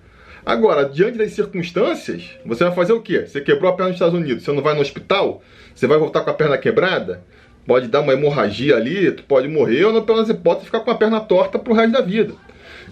Agora, 0.44 0.84
diante 0.84 1.18
das 1.18 1.32
circunstâncias, 1.32 2.30
você 2.44 2.64
vai 2.64 2.72
fazer 2.72 2.92
o 2.92 3.00
quê? 3.00 3.26
Você 3.26 3.40
quebrou 3.40 3.70
a 3.70 3.75
perna 3.75 3.88
nos 3.88 3.96
Estados 3.96 4.14
Unidos, 4.14 4.44
você 4.44 4.52
não 4.52 4.62
vai 4.62 4.75
no 4.75 4.80
hospital? 4.80 5.42
Você 5.75 5.86
vai 5.86 5.98
voltar 5.98 6.20
com 6.20 6.30
a 6.30 6.34
perna 6.34 6.56
quebrada? 6.56 7.22
Pode 7.66 7.88
dar 7.88 8.00
uma 8.00 8.12
hemorragia 8.12 8.76
ali, 8.76 9.10
tu 9.10 9.25
pode 9.25 9.48
morrer, 9.48 9.84
ou 9.86 9.92
não, 9.92 10.04
você 10.04 10.34
pode 10.34 10.64
ficar 10.64 10.80
com 10.80 10.90
a 10.90 10.94
perna 10.94 11.18
torta 11.20 11.58
pro 11.58 11.75
resto 11.75 11.92
da 11.92 12.00
vida. 12.00 12.34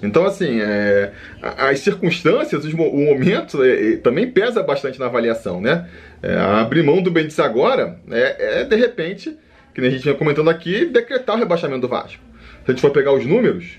Então, 0.04 0.26
assim, 0.26 0.60
é, 0.60 1.12
as 1.42 1.80
circunstâncias, 1.80 2.64
o 2.64 2.76
momento 2.76 3.62
é, 3.64 3.96
também 3.96 4.30
pesa 4.30 4.62
bastante 4.62 4.98
na 4.98 5.06
avaliação, 5.06 5.60
né? 5.60 5.88
É, 6.22 6.36
abrir 6.36 6.82
mão 6.82 7.02
do 7.02 7.10
Benítez 7.10 7.38
agora 7.40 7.98
é, 8.10 8.60
é, 8.60 8.64
de 8.64 8.76
repente, 8.76 9.36
que 9.74 9.80
a 9.80 9.90
gente 9.90 10.02
vinha 10.02 10.14
comentando 10.14 10.50
aqui, 10.50 10.84
decretar 10.84 11.36
o 11.36 11.38
rebaixamento 11.38 11.80
do 11.80 11.88
Vasco. 11.88 12.22
Se 12.64 12.70
a 12.70 12.72
gente 12.72 12.80
for 12.80 12.90
pegar 12.90 13.12
os 13.12 13.24
números, 13.24 13.78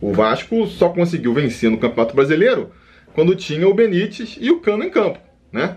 o 0.00 0.12
Vasco 0.12 0.66
só 0.66 0.88
conseguiu 0.88 1.34
vencer 1.34 1.70
no 1.70 1.78
Campeonato 1.78 2.14
Brasileiro 2.14 2.70
quando 3.12 3.34
tinha 3.34 3.68
o 3.68 3.74
Benítez 3.74 4.36
e 4.40 4.50
o 4.50 4.60
Cano 4.60 4.84
em 4.84 4.90
campo, 4.90 5.18
né? 5.52 5.76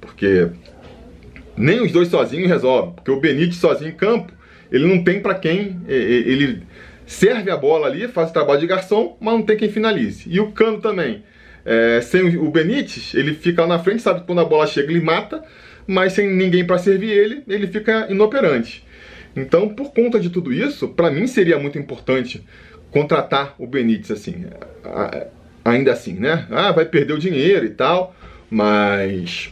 Porque 0.00 0.48
nem 1.56 1.80
os 1.80 1.90
dois 1.90 2.08
sozinhos 2.08 2.48
resolvem, 2.48 2.92
porque 2.94 3.10
o 3.10 3.20
Benítez 3.20 3.56
sozinho 3.56 3.90
em 3.90 3.94
campo, 3.94 4.32
ele 4.70 4.86
não 4.86 5.02
tem 5.02 5.20
para 5.20 5.34
quem 5.34 5.80
ele 5.86 6.62
serve 7.08 7.50
a 7.50 7.56
bola 7.56 7.86
ali, 7.86 8.06
faz 8.06 8.28
o 8.28 8.32
trabalho 8.34 8.60
de 8.60 8.66
garçom, 8.66 9.16
mas 9.18 9.34
não 9.34 9.42
tem 9.42 9.56
quem 9.56 9.70
finalize. 9.70 10.24
E 10.28 10.38
o 10.38 10.52
Cano 10.52 10.78
também. 10.78 11.24
É, 11.64 12.00
sem 12.02 12.36
o 12.36 12.50
Benítez, 12.50 13.12
ele 13.14 13.34
fica 13.34 13.62
lá 13.62 13.68
na 13.68 13.78
frente, 13.78 14.02
sabe 14.02 14.20
que 14.20 14.26
quando 14.26 14.40
a 14.40 14.44
bola 14.44 14.66
chega 14.66 14.90
ele 14.90 15.00
mata, 15.00 15.42
mas 15.86 16.12
sem 16.12 16.30
ninguém 16.30 16.64
para 16.66 16.78
servir 16.78 17.10
ele, 17.10 17.42
ele 17.48 17.66
fica 17.66 18.06
inoperante. 18.10 18.86
Então, 19.34 19.68
por 19.70 19.92
conta 19.92 20.20
de 20.20 20.30
tudo 20.30 20.52
isso, 20.52 20.88
para 20.88 21.10
mim 21.10 21.26
seria 21.26 21.58
muito 21.58 21.78
importante 21.78 22.44
contratar 22.90 23.54
o 23.58 23.66
Benítez 23.66 24.10
assim, 24.10 24.46
ainda 25.64 25.92
assim, 25.92 26.14
né? 26.14 26.46
Ah, 26.50 26.72
vai 26.72 26.84
perder 26.84 27.14
o 27.14 27.18
dinheiro 27.18 27.64
e 27.66 27.70
tal, 27.70 28.14
mas 28.50 29.50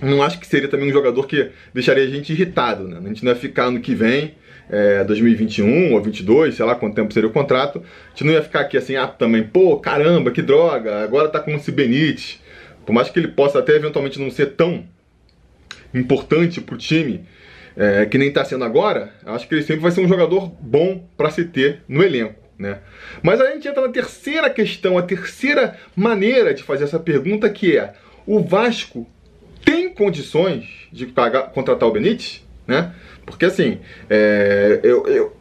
não 0.00 0.22
acho 0.22 0.38
que 0.38 0.46
seria 0.46 0.68
também 0.68 0.88
um 0.88 0.92
jogador 0.92 1.26
que 1.26 1.50
deixaria 1.72 2.04
a 2.04 2.08
gente 2.08 2.32
irritado, 2.32 2.88
né? 2.88 2.98
A 3.02 3.08
gente 3.08 3.24
não 3.24 3.32
ia 3.32 3.38
ficar 3.38 3.70
no 3.70 3.80
que 3.80 3.94
vem 3.94 4.34
é, 4.70 5.04
2021 5.04 5.92
ou 5.92 6.02
22, 6.02 6.54
sei 6.54 6.64
lá 6.64 6.74
quanto 6.74 6.94
tempo 6.94 7.12
seria 7.12 7.28
o 7.28 7.32
contrato, 7.32 7.82
a 8.06 8.08
gente 8.10 8.24
não 8.24 8.32
ia 8.32 8.42
ficar 8.42 8.60
aqui 8.60 8.76
assim, 8.76 8.96
ah, 8.96 9.06
também, 9.06 9.42
pô, 9.42 9.78
caramba, 9.78 10.30
que 10.30 10.42
droga, 10.42 11.02
agora 11.02 11.28
tá 11.28 11.40
com 11.40 11.54
o 11.54 11.72
Benítez. 11.72 12.40
Por 12.84 12.92
mais 12.92 13.08
que 13.08 13.18
ele 13.18 13.28
possa 13.28 13.58
até 13.58 13.74
eventualmente 13.74 14.20
não 14.20 14.30
ser 14.30 14.52
tão 14.52 14.84
importante 15.94 16.60
pro 16.60 16.76
time, 16.76 17.24
é, 17.76 18.06
que 18.06 18.18
nem 18.18 18.28
está 18.28 18.44
sendo 18.44 18.64
agora, 18.64 19.12
acho 19.26 19.48
que 19.48 19.54
ele 19.54 19.62
sempre 19.62 19.82
vai 19.82 19.90
ser 19.90 20.00
um 20.00 20.08
jogador 20.08 20.48
bom 20.60 21.08
para 21.16 21.30
se 21.30 21.44
ter 21.44 21.82
no 21.88 22.02
elenco. 22.02 22.44
Né? 22.58 22.78
Mas 23.22 23.40
a 23.40 23.50
gente 23.50 23.66
entra 23.66 23.82
na 23.82 23.88
terceira 23.88 24.48
questão, 24.48 24.96
a 24.96 25.02
terceira 25.02 25.76
maneira 25.96 26.54
de 26.54 26.62
fazer 26.62 26.84
essa 26.84 27.00
pergunta, 27.00 27.50
que 27.50 27.76
é: 27.76 27.94
o 28.26 28.40
Vasco 28.40 29.08
tem 29.64 29.92
condições 29.92 30.64
de 30.92 31.06
pagar, 31.06 31.50
contratar 31.50 31.88
o 31.88 31.92
Benítez? 31.92 32.43
Né? 32.66 32.94
Porque 33.26 33.44
assim, 33.44 33.80
é, 34.08 34.80
eu, 34.82 35.06
eu, 35.06 35.36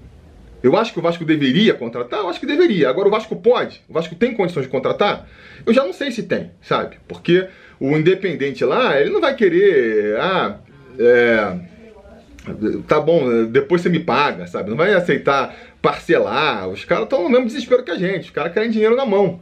eu 0.61 0.77
acho 0.77 0.93
que 0.93 0.99
o 0.99 1.01
Vasco 1.01 1.25
deveria 1.25 1.73
contratar, 1.73 2.19
eu 2.19 2.29
acho 2.29 2.39
que 2.39 2.45
deveria. 2.45 2.89
Agora 2.89 3.07
o 3.07 3.11
Vasco 3.11 3.35
pode? 3.35 3.81
O 3.87 3.93
Vasco 3.93 4.15
tem 4.15 4.33
condições 4.33 4.63
de 4.63 4.69
contratar? 4.69 5.27
Eu 5.65 5.73
já 5.73 5.83
não 5.83 5.93
sei 5.93 6.11
se 6.11 6.23
tem, 6.23 6.51
sabe? 6.61 6.97
Porque 7.07 7.47
o 7.79 7.97
Independente 7.97 8.63
lá, 8.63 8.99
ele 8.99 9.09
não 9.09 9.21
vai 9.21 9.35
querer. 9.35 10.17
Ah, 10.17 10.57
é, 10.97 11.57
tá 12.87 12.99
bom, 12.99 13.45
depois 13.45 13.81
você 13.81 13.89
me 13.89 13.99
paga, 13.99 14.47
sabe? 14.47 14.69
Não 14.69 14.77
vai 14.77 14.93
aceitar 14.93 15.55
parcelar. 15.81 16.69
Os 16.69 16.85
caras 16.85 17.03
estão 17.03 17.23
no 17.23 17.29
mesmo 17.29 17.45
desespero 17.45 17.83
que 17.83 17.91
a 17.91 17.97
gente. 17.97 18.25
Os 18.25 18.31
caras 18.31 18.53
querem 18.53 18.69
dinheiro 18.69 18.95
na 18.95 19.05
mão. 19.05 19.41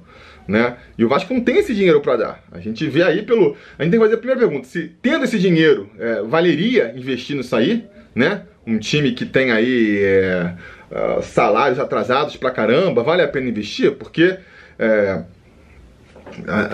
Né? 0.51 0.75
E 0.97 1.05
o 1.05 1.07
Vasco 1.07 1.33
não 1.33 1.39
tem 1.39 1.59
esse 1.59 1.73
dinheiro 1.73 2.01
para 2.01 2.17
dar. 2.17 2.43
A 2.51 2.59
gente 2.59 2.85
vê 2.85 3.03
aí 3.03 3.21
pelo. 3.21 3.55
A 3.79 3.83
gente 3.83 3.91
tem 3.91 3.99
que 3.99 4.05
fazer 4.05 4.15
a 4.15 4.17
primeira 4.17 4.41
pergunta: 4.41 4.67
se 4.67 4.91
tendo 5.01 5.23
esse 5.23 5.39
dinheiro, 5.39 5.89
é, 5.97 6.21
valeria 6.23 6.93
investir 6.93 7.37
nisso 7.37 7.55
aí? 7.55 7.85
Né? 8.13 8.41
Um 8.67 8.77
time 8.77 9.13
que 9.13 9.25
tem 9.25 9.49
aí 9.49 10.03
é, 10.03 10.53
uh, 10.91 11.21
salários 11.21 11.79
atrasados 11.79 12.35
pra 12.35 12.51
caramba, 12.51 13.01
vale 13.01 13.21
a 13.21 13.29
pena 13.29 13.47
investir? 13.47 13.93
Porque. 13.93 14.37
É, 14.77 15.21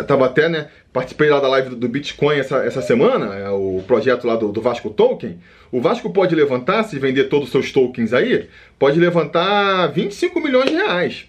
tava 0.07 0.25
até, 0.25 0.49
né? 0.49 0.69
Participei 0.91 1.29
lá 1.29 1.39
da 1.39 1.47
live 1.47 1.75
do 1.75 1.87
Bitcoin 1.87 2.37
essa, 2.37 2.57
essa 2.65 2.81
semana, 2.81 3.35
é 3.35 3.49
o 3.49 3.83
projeto 3.85 4.25
lá 4.25 4.35
do, 4.35 4.51
do 4.51 4.61
Vasco 4.61 4.89
Token. 4.89 5.37
O 5.71 5.79
Vasco 5.79 6.09
pode 6.09 6.33
levantar, 6.33 6.83
se 6.83 6.97
vender 6.97 7.25
todos 7.25 7.47
os 7.47 7.51
seus 7.51 7.71
tokens 7.71 8.13
aí, 8.13 8.47
pode 8.79 8.99
levantar 8.99 9.87
25 9.87 10.39
milhões 10.39 10.69
de 10.69 10.75
reais. 10.75 11.27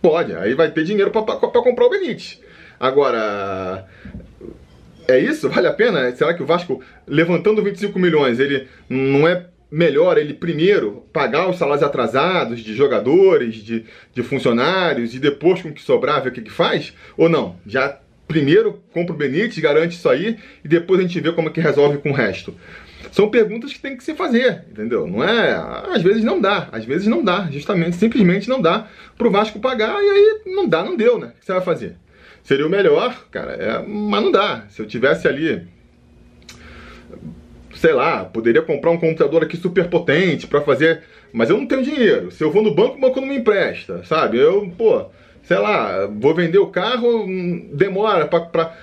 Pode, 0.00 0.34
aí 0.34 0.54
vai 0.54 0.70
ter 0.70 0.84
dinheiro 0.84 1.10
para 1.10 1.22
comprar 1.36 1.86
o 1.86 1.90
Benítez. 1.90 2.40
Agora, 2.78 3.86
é 5.06 5.18
isso? 5.18 5.48
Vale 5.50 5.66
a 5.66 5.72
pena? 5.72 6.10
Será 6.16 6.32
que 6.32 6.42
o 6.42 6.46
Vasco, 6.46 6.82
levantando 7.06 7.62
25 7.62 7.98
milhões, 7.98 8.38
ele 8.40 8.66
não 8.88 9.28
é 9.28 9.46
melhor 9.70 10.18
ele 10.18 10.34
primeiro 10.34 11.04
pagar 11.12 11.48
os 11.48 11.56
salários 11.56 11.82
atrasados 11.82 12.60
de 12.60 12.74
jogadores, 12.74 13.56
de, 13.56 13.84
de 14.12 14.22
funcionários, 14.22 15.14
e 15.14 15.18
depois 15.18 15.62
com 15.62 15.68
o 15.68 15.72
que 15.72 15.82
sobrar 15.82 16.22
ver 16.22 16.30
o 16.30 16.32
que, 16.32 16.42
que 16.42 16.50
faz? 16.50 16.92
Ou 17.16 17.28
não? 17.28 17.56
Já 17.66 18.00
primeiro 18.26 18.80
compra 18.92 19.14
o 19.14 19.18
Benítez, 19.18 19.58
garante 19.58 19.96
isso 19.96 20.08
aí, 20.08 20.38
e 20.64 20.68
depois 20.68 21.00
a 21.00 21.02
gente 21.02 21.20
vê 21.20 21.32
como 21.32 21.48
é 21.48 21.52
que 21.52 21.60
resolve 21.60 21.98
com 21.98 22.10
o 22.10 22.14
resto. 22.14 22.54
São 23.10 23.28
perguntas 23.28 23.72
que 23.72 23.80
tem 23.80 23.96
que 23.96 24.04
se 24.04 24.14
fazer, 24.14 24.64
entendeu? 24.70 25.06
Não 25.06 25.22
é. 25.22 25.52
Às 25.92 26.02
vezes 26.02 26.22
não 26.22 26.40
dá, 26.40 26.68
às 26.70 26.84
vezes 26.84 27.06
não 27.06 27.24
dá, 27.24 27.48
justamente, 27.50 27.96
simplesmente 27.96 28.48
não 28.48 28.60
dá 28.60 28.86
pro 29.18 29.30
Vasco 29.30 29.58
pagar, 29.58 30.02
e 30.02 30.08
aí 30.08 30.40
não 30.46 30.68
dá, 30.68 30.84
não 30.84 30.96
deu, 30.96 31.18
né? 31.18 31.28
O 31.28 31.40
que 31.40 31.46
você 31.46 31.52
vai 31.52 31.62
fazer? 31.62 31.96
Seria 32.42 32.66
o 32.66 32.70
melhor, 32.70 33.26
cara, 33.30 33.52
é, 33.52 33.84
mas 33.86 34.22
não 34.22 34.30
dá. 34.30 34.64
Se 34.68 34.80
eu 34.80 34.86
tivesse 34.86 35.28
ali 35.28 35.66
sei 37.80 37.94
lá, 37.94 38.26
poderia 38.26 38.60
comprar 38.60 38.90
um 38.90 38.98
computador 38.98 39.42
aqui 39.42 39.56
super 39.56 39.88
potente 39.88 40.46
para 40.46 40.60
fazer, 40.60 41.02
mas 41.32 41.48
eu 41.48 41.56
não 41.56 41.66
tenho 41.66 41.82
dinheiro. 41.82 42.30
Se 42.30 42.44
eu 42.44 42.50
vou 42.50 42.62
no 42.62 42.74
banco, 42.74 42.98
o 42.98 43.00
banco 43.00 43.20
não 43.22 43.28
me 43.28 43.38
empresta, 43.38 44.04
sabe? 44.04 44.36
Eu, 44.36 44.70
pô, 44.76 45.06
sei 45.42 45.56
lá, 45.56 46.06
vou 46.06 46.34
vender 46.34 46.58
o 46.58 46.66
carro, 46.66 47.24
hum, 47.24 47.70
demora 47.72 48.26
para 48.26 48.76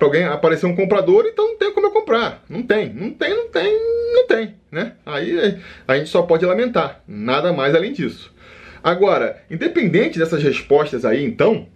alguém 0.00 0.24
aparecer 0.24 0.66
um 0.66 0.76
comprador, 0.76 1.26
então 1.26 1.48
não 1.48 1.58
tem 1.58 1.72
como 1.72 1.86
eu 1.86 1.90
comprar. 1.90 2.44
Não 2.48 2.62
tem, 2.62 2.92
não 2.92 3.10
tem, 3.10 3.30
não 3.34 3.48
tem, 3.48 3.78
não 4.14 4.26
tem, 4.26 4.54
né? 4.70 4.92
Aí 5.04 5.58
a 5.86 5.96
gente 5.96 6.10
só 6.10 6.22
pode 6.22 6.44
lamentar, 6.44 7.02
nada 7.06 7.52
mais 7.52 7.74
além 7.74 7.92
disso. 7.92 8.32
Agora, 8.82 9.42
independente 9.50 10.18
dessas 10.18 10.42
respostas 10.42 11.04
aí, 11.04 11.24
então, 11.24 11.66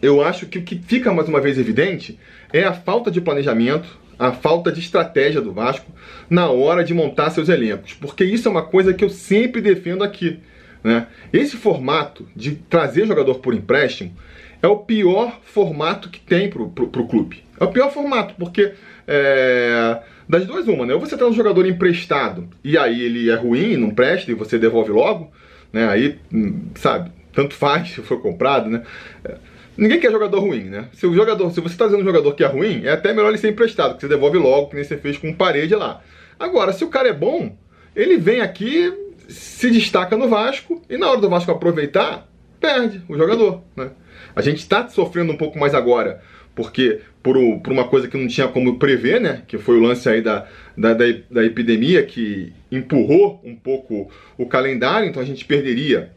eu 0.00 0.22
acho 0.22 0.46
que 0.46 0.58
o 0.58 0.62
que 0.62 0.78
fica 0.78 1.12
mais 1.12 1.28
uma 1.28 1.40
vez 1.40 1.58
evidente 1.58 2.18
é 2.52 2.64
a 2.64 2.72
falta 2.72 3.10
de 3.10 3.20
planejamento, 3.20 3.98
a 4.18 4.32
falta 4.32 4.72
de 4.72 4.80
estratégia 4.80 5.40
do 5.40 5.52
Vasco 5.52 5.90
na 6.30 6.48
hora 6.50 6.82
de 6.82 6.94
montar 6.94 7.30
seus 7.30 7.48
elencos, 7.48 7.92
porque 7.94 8.24
isso 8.24 8.48
é 8.48 8.50
uma 8.50 8.62
coisa 8.62 8.94
que 8.94 9.04
eu 9.04 9.10
sempre 9.10 9.60
defendo 9.60 10.02
aqui. 10.02 10.40
Né? 10.82 11.06
Esse 11.32 11.56
formato 11.56 12.26
de 12.34 12.52
trazer 12.52 13.06
jogador 13.06 13.36
por 13.36 13.54
empréstimo 13.54 14.16
é 14.62 14.68
o 14.68 14.76
pior 14.76 15.40
formato 15.42 16.08
que 16.08 16.20
tem 16.20 16.48
para 16.48 16.62
o 16.62 17.08
clube. 17.08 17.42
É 17.58 17.64
o 17.64 17.72
pior 17.72 17.90
formato, 17.92 18.34
porque 18.38 18.72
é, 19.06 20.00
das 20.28 20.46
duas, 20.46 20.68
uma, 20.68 20.86
né? 20.86 20.94
Ou 20.94 21.00
você 21.00 21.16
traz 21.16 21.30
um 21.30 21.36
jogador 21.36 21.66
emprestado 21.66 22.48
e 22.62 22.78
aí 22.78 23.02
ele 23.02 23.28
é 23.28 23.34
ruim, 23.34 23.76
não 23.76 23.90
presta 23.90 24.30
e 24.30 24.34
você 24.34 24.58
devolve 24.58 24.90
logo, 24.90 25.30
né? 25.72 25.88
Aí, 25.88 26.18
hum, 26.32 26.68
sabe, 26.76 27.10
tanto 27.34 27.54
faz 27.54 27.90
se 27.90 28.00
for 28.02 28.22
comprado, 28.22 28.70
né? 28.70 28.82
É, 29.24 29.34
ninguém 29.76 29.98
quer 29.98 30.12
jogador 30.12 30.40
ruim, 30.40 30.64
né? 30.64 30.88
Se 30.92 31.06
o 31.06 31.14
jogador, 31.14 31.50
se 31.50 31.60
você 31.60 31.74
está 31.74 31.86
trazendo 31.86 32.02
um 32.02 32.06
jogador 32.06 32.32
que 32.34 32.44
é 32.44 32.46
ruim, 32.46 32.82
é 32.84 32.92
até 32.92 33.12
melhor 33.12 33.30
ele 33.30 33.38
ser 33.38 33.50
emprestado, 33.50 33.96
que 33.96 34.02
você 34.02 34.08
devolve 34.08 34.38
logo, 34.38 34.68
que 34.68 34.76
nem 34.76 34.84
você 34.84 34.96
fez 34.96 35.18
com 35.18 35.34
parede 35.34 35.74
lá. 35.74 36.00
Agora, 36.38 36.72
se 36.72 36.84
o 36.84 36.88
cara 36.88 37.08
é 37.08 37.12
bom, 37.12 37.56
ele 37.94 38.16
vem 38.16 38.40
aqui, 38.40 38.92
se 39.28 39.70
destaca 39.70 40.16
no 40.16 40.28
Vasco 40.28 40.80
e 40.88 40.96
na 40.96 41.10
hora 41.10 41.20
do 41.20 41.28
Vasco 41.28 41.50
aproveitar, 41.50 42.28
perde 42.60 43.02
o 43.08 43.16
jogador. 43.16 43.62
Né? 43.76 43.90
A 44.34 44.42
gente 44.42 44.58
está 44.58 44.88
sofrendo 44.88 45.32
um 45.32 45.36
pouco 45.36 45.58
mais 45.58 45.74
agora, 45.74 46.22
porque 46.54 47.00
por, 47.22 47.36
por, 47.60 47.72
uma 47.72 47.88
coisa 47.88 48.08
que 48.08 48.16
não 48.16 48.26
tinha 48.26 48.48
como 48.48 48.78
prever, 48.78 49.20
né? 49.20 49.42
Que 49.46 49.58
foi 49.58 49.76
o 49.76 49.80
lance 49.80 50.08
aí 50.08 50.20
da, 50.20 50.46
da, 50.76 50.92
da, 50.92 51.04
da 51.30 51.44
epidemia 51.44 52.02
que 52.04 52.52
empurrou 52.70 53.40
um 53.44 53.54
pouco 53.54 54.10
o 54.36 54.46
calendário, 54.46 55.08
então 55.08 55.22
a 55.22 55.26
gente 55.26 55.44
perderia 55.44 56.10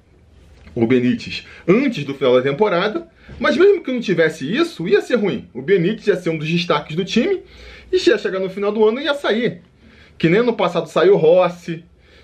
o 0.74 0.85
Benítez 0.85 1.45
antes 1.67 2.03
do 2.03 2.13
final 2.13 2.35
da 2.35 2.41
temporada. 2.41 3.07
Mas 3.39 3.57
mesmo 3.57 3.81
que 3.81 3.91
não 3.91 4.00
tivesse 4.00 4.51
isso, 4.53 4.88
ia 4.88 5.01
ser 5.01 5.15
ruim. 5.15 5.47
O 5.53 5.62
Benítez 5.62 6.07
ia 6.07 6.15
ser 6.15 6.29
um 6.29 6.38
dos 6.38 6.50
destaques 6.50 6.95
do 6.95 7.03
time 7.03 7.41
e 7.91 7.97
ia 7.97 8.17
chegar 8.17 8.39
no 8.39 8.50
final 8.50 8.71
do 8.71 8.88
ano 8.88 9.00
e 9.00 9.05
ia 9.05 9.13
sair. 9.13 9.62
Que 10.17 10.29
nem 10.29 10.43
no 10.43 10.53
passado 10.53 10.88
saiu 10.88 11.17
Rossi, 11.17 11.83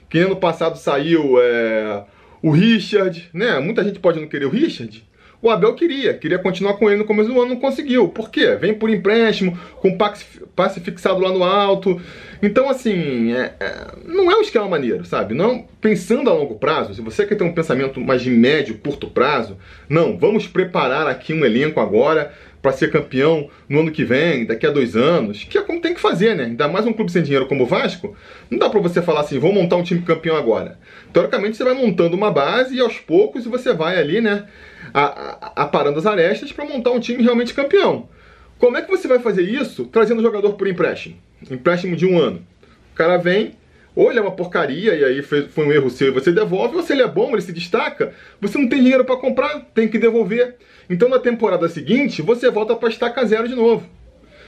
que 0.09 0.19
ano 0.19 0.35
passado 0.35 0.77
saiu 0.77 1.41
é, 1.41 2.03
o 2.41 2.51
Richard, 2.51 3.29
né? 3.33 3.59
Muita 3.59 3.83
gente 3.83 4.00
pode 4.00 4.19
não 4.19 4.27
querer 4.27 4.45
o 4.45 4.50
Richard. 4.50 5.03
O 5.41 5.50
Abel 5.50 5.74
queria, 5.74 6.13
queria 6.13 6.38
continuar 6.38 6.75
com 6.75 6.88
ele 6.88 7.00
no 7.00 7.05
começo 7.05 7.29
do 7.29 7.41
ano, 7.41 7.55
não 7.55 7.60
conseguiu. 7.60 8.07
Por 8.10 8.29
quê? 8.29 8.55
Vem 8.55 8.75
por 8.75 8.91
empréstimo, 8.91 9.57
com 9.77 9.98
passe 9.98 10.79
fixado 10.81 11.19
lá 11.19 11.31
no 11.31 11.43
alto. 11.43 12.00
Então, 12.43 12.69
assim, 12.69 13.33
é, 13.33 13.53
é, 13.60 13.88
não 14.05 14.31
é 14.31 14.36
um 14.36 14.41
esquema 14.41 14.67
maneiro, 14.67 15.03
sabe? 15.03 15.33
Não 15.33 15.65
pensando 15.81 16.29
a 16.29 16.33
longo 16.33 16.55
prazo, 16.55 16.93
se 16.93 17.01
você 17.01 17.25
quer 17.25 17.36
ter 17.36 17.43
um 17.43 17.53
pensamento 17.53 18.00
mais 18.00 18.21
de 18.21 18.29
médio, 18.29 18.77
curto 18.77 19.07
prazo, 19.07 19.57
não, 19.89 20.15
vamos 20.15 20.48
preparar 20.48 21.07
aqui 21.07 21.33
um 21.33 21.43
elenco 21.43 21.79
agora 21.79 22.31
para 22.62 22.71
ser 22.71 22.91
campeão 22.91 23.50
no 23.67 23.79
ano 23.79 23.91
que 23.91 24.03
vem, 24.03 24.45
daqui 24.45 24.67
a 24.67 24.69
dois 24.69 24.95
anos, 24.95 25.43
que 25.43 25.57
é 25.57 25.62
como 25.62 25.81
tem 25.81 25.95
que 25.95 26.00
fazer, 26.00 26.36
né? 26.36 26.43
Ainda 26.43 26.67
mais 26.67 26.86
um 26.86 26.93
clube 26.93 27.12
sem 27.12 27.24
dinheiro 27.24 27.48
como 27.48 27.63
o 27.63 27.65
Vasco, 27.65 28.15
não 28.50 28.60
dá 28.60 28.69
para 28.69 28.79
você 28.79 29.01
falar 29.01 29.21
assim, 29.21 29.39
vou 29.39 29.51
montar 29.51 29.77
um 29.77 29.83
time 29.83 30.03
campeão 30.03 30.36
agora. 30.36 30.77
Teoricamente 31.12 31.57
você 31.57 31.63
vai 31.63 31.74
montando 31.74 32.15
uma 32.15 32.29
base 32.29 32.75
e 32.75 32.79
aos 32.79 33.00
poucos 33.00 33.45
você 33.45 33.74
vai 33.74 33.98
ali, 33.98 34.21
né, 34.21 34.45
aparando 34.93 36.00
as 36.00 36.05
arestas 36.05 36.51
para 36.51 36.65
montar 36.65 36.91
um 36.91 37.00
time 37.00 37.24
realmente 37.24 37.53
campeão. 37.53 38.10
Como 38.60 38.77
é 38.77 38.81
que 38.81 38.89
você 38.89 39.07
vai 39.07 39.19
fazer 39.19 39.41
isso 39.41 39.86
trazendo 39.86 40.19
o 40.19 40.24
jogador 40.24 40.53
por 40.53 40.67
empréstimo? 40.67 41.15
Empréstimo 41.50 41.95
de 41.95 42.05
um 42.05 42.19
ano. 42.19 42.45
O 42.93 42.95
cara 42.95 43.17
vem, 43.17 43.53
ou 43.95 44.10
ele 44.10 44.19
é 44.19 44.21
uma 44.21 44.31
porcaria 44.31 44.93
e 44.93 45.03
aí 45.03 45.21
foi 45.21 45.48
um 45.57 45.71
erro 45.71 45.89
seu 45.89 46.10
e 46.10 46.12
você 46.12 46.31
devolve, 46.31 46.75
ou 46.75 46.83
se 46.83 46.93
ele 46.93 47.01
é 47.01 47.07
bom, 47.07 47.31
ele 47.31 47.41
se 47.41 47.51
destaca, 47.51 48.13
você 48.39 48.57
não 48.57 48.69
tem 48.69 48.81
dinheiro 48.81 49.03
para 49.03 49.17
comprar, 49.17 49.60
tem 49.74 49.88
que 49.88 49.98
devolver. 49.98 50.55
Então 50.89 51.10
na 51.10 51.19
temporada 51.19 51.67
seguinte 51.67 52.21
você 52.21 52.50
volta 52.50 52.75
para 52.75 52.89
estaca 52.89 53.25
zero 53.25 53.48
de 53.48 53.55
novo. 53.55 53.89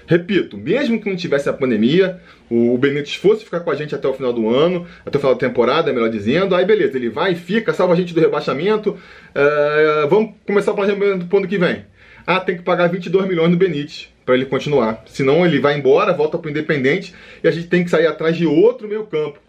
Repito, 0.05 0.57
mesmo 0.57 0.99
que 0.99 1.09
não 1.09 1.15
tivesse 1.15 1.47
a 1.49 1.53
pandemia, 1.53 2.19
o 2.49 2.77
Benítez 2.77 3.15
fosse 3.15 3.43
ficar 3.45 3.61
com 3.61 3.71
a 3.71 3.75
gente 3.75 3.95
até 3.95 4.07
o 4.07 4.13
final 4.13 4.33
do 4.33 4.49
ano, 4.49 4.85
até 5.05 5.17
o 5.17 5.21
final 5.21 5.33
da 5.33 5.39
temporada, 5.39 5.93
melhor 5.93 6.09
dizendo, 6.09 6.55
aí 6.55 6.65
beleza, 6.65 6.97
ele 6.97 7.09
vai 7.09 7.35
fica, 7.35 7.73
salva 7.73 7.93
a 7.93 7.95
gente 7.95 8.13
do 8.13 8.19
rebaixamento, 8.19 8.97
é, 9.33 10.07
vamos 10.09 10.33
começar 10.45 10.71
o 10.71 10.75
planejamento 10.75 11.25
pro 11.25 11.37
ano 11.39 11.47
que 11.47 11.57
vem. 11.57 11.85
Ah, 12.25 12.39
tem 12.39 12.55
que 12.55 12.63
pagar 12.63 12.87
22 12.87 13.27
milhões 13.27 13.51
no 13.51 13.57
Benítez 13.57 14.09
para 14.25 14.35
ele 14.35 14.45
continuar. 14.45 15.03
Senão 15.07 15.45
ele 15.45 15.59
vai 15.59 15.77
embora, 15.77 16.13
volta 16.13 16.37
para 16.37 16.47
o 16.47 16.51
Independente 16.51 17.13
e 17.43 17.47
a 17.47 17.51
gente 17.51 17.67
tem 17.67 17.83
que 17.83 17.89
sair 17.89 18.07
atrás 18.07 18.35
de 18.35 18.45
outro 18.45 18.87
meio 18.87 19.05
campo. 19.05 19.39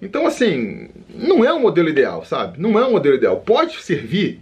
Então, 0.00 0.26
assim, 0.26 0.88
não 1.14 1.44
é 1.44 1.52
um 1.52 1.60
modelo 1.60 1.88
ideal, 1.88 2.24
sabe? 2.24 2.60
Não 2.60 2.78
é 2.78 2.86
um 2.86 2.92
modelo 2.92 3.16
ideal. 3.16 3.38
Pode 3.40 3.76
servir 3.82 4.40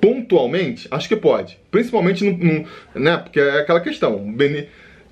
pontualmente? 0.00 0.88
Acho 0.90 1.08
que 1.08 1.16
pode. 1.16 1.58
Principalmente 1.70 2.24
no, 2.24 2.36
no 2.36 2.66
né? 2.94 3.16
Porque 3.16 3.40
é 3.40 3.60
aquela 3.60 3.80
questão. 3.80 4.18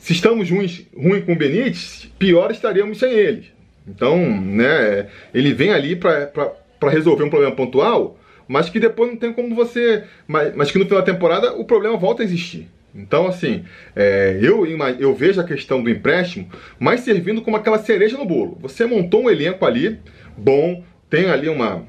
Se 0.03 0.13
estamos 0.13 0.51
ruins, 0.51 0.85
ruim 0.97 1.21
com 1.21 1.33
o 1.33 1.37
Benítez, 1.37 2.11
pior 2.19 2.51
estaríamos 2.51 2.99
sem 2.99 3.13
ele. 3.13 3.53
Então, 3.87 4.19
né, 4.19 5.07
ele 5.33 5.55
vem 5.55 5.73
ali 5.73 5.95
para 5.95 6.91
resolver 6.91 7.23
um 7.23 7.31
problema 7.31 7.55
pontual, 7.55 8.19
mas 8.49 8.69
que 8.69 8.81
depois 8.81 9.11
não 9.11 9.17
tem 9.17 9.33
como 9.33 9.55
você. 9.55 10.03
Mas, 10.27 10.57
mas 10.57 10.73
que 10.73 10.79
no 10.79 10.87
final 10.87 10.99
da 10.99 11.07
temporada 11.07 11.55
o 11.55 11.65
problema 11.65 11.97
volta 11.97 12.21
a 12.21 12.25
existir. 12.25 12.69
Então, 12.93 13.29
assim, 13.29 13.65
é, 13.95 14.41
eu, 14.43 14.67
eu 14.99 15.15
vejo 15.15 15.41
a 15.41 15.45
questão 15.45 15.81
do 15.81 15.89
empréstimo 15.89 16.51
mais 16.81 17.03
servindo 17.03 17.41
como 17.41 17.57
aquela 17.57 17.79
cereja 17.79 18.19
no 18.19 18.25
bolo. 18.25 18.59
Você 18.61 18.85
montou 18.85 19.23
um 19.23 19.31
elenco 19.31 19.65
ali, 19.65 20.01
bom, 20.37 20.83
tem 21.09 21.31
ali 21.31 21.49
uma, 21.49 21.87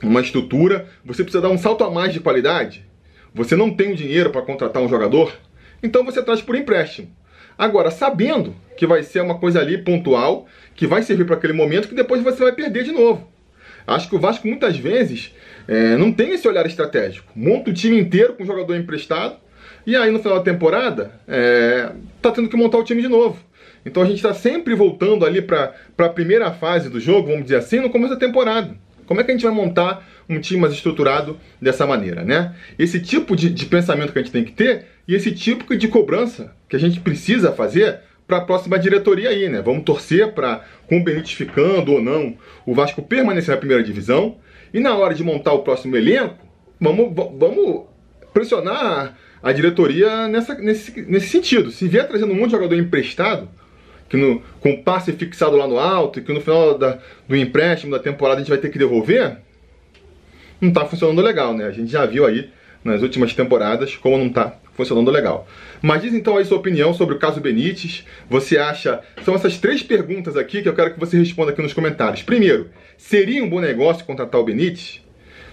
uma 0.00 0.20
estrutura, 0.20 0.86
você 1.04 1.24
precisa 1.24 1.42
dar 1.42 1.50
um 1.50 1.58
salto 1.58 1.82
a 1.82 1.90
mais 1.90 2.12
de 2.12 2.20
qualidade. 2.20 2.86
Você 3.34 3.56
não 3.56 3.74
tem 3.74 3.92
o 3.92 3.96
dinheiro 3.96 4.30
para 4.30 4.40
contratar 4.40 4.80
um 4.80 4.88
jogador, 4.88 5.36
então 5.82 6.04
você 6.04 6.22
traz 6.22 6.40
por 6.40 6.54
empréstimo. 6.54 7.18
Agora, 7.60 7.90
sabendo 7.90 8.56
que 8.74 8.86
vai 8.86 9.02
ser 9.02 9.20
uma 9.20 9.38
coisa 9.38 9.60
ali 9.60 9.76
pontual, 9.76 10.46
que 10.74 10.86
vai 10.86 11.02
servir 11.02 11.26
para 11.26 11.36
aquele 11.36 11.52
momento, 11.52 11.88
que 11.88 11.94
depois 11.94 12.22
você 12.22 12.42
vai 12.42 12.52
perder 12.52 12.84
de 12.84 12.90
novo. 12.90 13.30
Acho 13.86 14.08
que 14.08 14.16
o 14.16 14.18
Vasco 14.18 14.48
muitas 14.48 14.78
vezes 14.78 15.34
é, 15.68 15.94
não 15.94 16.10
tem 16.10 16.30
esse 16.30 16.48
olhar 16.48 16.64
estratégico. 16.64 17.30
Monta 17.36 17.68
o 17.68 17.74
time 17.74 18.00
inteiro 18.00 18.32
com 18.32 18.44
o 18.44 18.46
jogador 18.46 18.74
emprestado, 18.76 19.36
e 19.86 19.94
aí 19.94 20.10
no 20.10 20.20
final 20.20 20.38
da 20.38 20.42
temporada 20.42 21.20
é, 21.28 21.92
tá 22.22 22.30
tendo 22.30 22.48
que 22.48 22.56
montar 22.56 22.78
o 22.78 22.84
time 22.84 23.02
de 23.02 23.08
novo. 23.08 23.36
Então 23.84 24.02
a 24.02 24.06
gente 24.06 24.16
está 24.16 24.32
sempre 24.32 24.74
voltando 24.74 25.26
ali 25.26 25.42
para 25.42 25.74
a 25.98 26.08
primeira 26.08 26.50
fase 26.52 26.88
do 26.88 26.98
jogo, 26.98 27.28
vamos 27.28 27.42
dizer 27.42 27.56
assim, 27.56 27.78
no 27.78 27.90
começo 27.90 28.14
da 28.14 28.18
temporada. 28.18 28.74
Como 29.04 29.20
é 29.20 29.24
que 29.24 29.32
a 29.32 29.34
gente 29.34 29.44
vai 29.44 29.52
montar 29.52 30.08
um 30.30 30.40
time 30.40 30.60
mais 30.60 30.72
estruturado 30.72 31.38
dessa 31.60 31.86
maneira, 31.86 32.24
né? 32.24 32.54
Esse 32.78 33.00
tipo 33.00 33.36
de, 33.36 33.50
de 33.50 33.66
pensamento 33.66 34.12
que 34.12 34.18
a 34.18 34.22
gente 34.22 34.32
tem 34.32 34.44
que 34.44 34.52
ter 34.52 34.86
e 35.10 35.14
esse 35.16 35.32
tipo 35.32 35.76
de 35.76 35.88
cobrança 35.88 36.54
que 36.68 36.76
a 36.76 36.78
gente 36.78 37.00
precisa 37.00 37.50
fazer 37.50 37.98
para 38.28 38.36
a 38.36 38.40
próxima 38.42 38.78
diretoria 38.78 39.30
aí, 39.30 39.48
né? 39.48 39.60
Vamos 39.60 39.82
torcer 39.82 40.30
para, 40.34 40.64
com 40.86 41.00
o 41.00 41.26
ficando 41.26 41.94
ou 41.94 42.00
não, 42.00 42.38
o 42.64 42.72
Vasco 42.72 43.02
permanecer 43.02 43.52
na 43.52 43.58
primeira 43.58 43.82
divisão. 43.82 44.36
E 44.72 44.78
na 44.78 44.94
hora 44.96 45.12
de 45.12 45.24
montar 45.24 45.52
o 45.52 45.64
próximo 45.64 45.96
elenco, 45.96 46.38
vamos, 46.80 47.12
vamos 47.12 47.86
pressionar 48.32 49.18
a 49.42 49.50
diretoria 49.50 50.28
nessa, 50.28 50.54
nesse, 50.54 51.02
nesse 51.02 51.26
sentido. 51.26 51.72
Se 51.72 51.88
vier 51.88 52.06
trazendo 52.06 52.32
um 52.32 52.36
monte 52.36 52.50
de 52.50 52.52
jogador 52.52 52.76
emprestado, 52.76 53.48
que 54.08 54.16
no, 54.16 54.40
com 54.60 54.80
passe 54.80 55.10
fixado 55.10 55.56
lá 55.56 55.66
no 55.66 55.76
alto, 55.76 56.20
e 56.20 56.22
que 56.22 56.32
no 56.32 56.40
final 56.40 56.78
da, 56.78 57.00
do 57.26 57.34
empréstimo 57.34 57.90
da 57.90 57.98
temporada 57.98 58.36
a 58.36 58.44
gente 58.44 58.50
vai 58.50 58.58
ter 58.58 58.70
que 58.70 58.78
devolver, 58.78 59.38
não 60.60 60.68
está 60.68 60.86
funcionando 60.86 61.20
legal, 61.20 61.52
né? 61.52 61.64
A 61.64 61.72
gente 61.72 61.90
já 61.90 62.06
viu 62.06 62.24
aí 62.24 62.48
nas 62.84 63.02
últimas 63.02 63.34
temporadas 63.34 63.96
como 63.96 64.16
não 64.16 64.28
está 64.28 64.54
funcionando 64.80 65.10
legal. 65.10 65.46
Mas 65.82 66.02
diz 66.02 66.14
então 66.14 66.36
aí 66.36 66.44
sua 66.44 66.58
opinião 66.58 66.94
sobre 66.94 67.14
o 67.14 67.18
caso 67.18 67.40
Benítez. 67.40 68.04
Você 68.28 68.56
acha. 68.56 69.00
São 69.24 69.34
essas 69.34 69.58
três 69.58 69.82
perguntas 69.82 70.36
aqui 70.36 70.62
que 70.62 70.68
eu 70.68 70.74
quero 70.74 70.94
que 70.94 71.00
você 71.00 71.18
responda 71.18 71.52
aqui 71.52 71.60
nos 71.60 71.72
comentários. 71.72 72.22
Primeiro, 72.22 72.70
seria 72.96 73.44
um 73.44 73.48
bom 73.48 73.60
negócio 73.60 74.04
contratar 74.04 74.40
o 74.40 74.44
Benítez? 74.44 75.02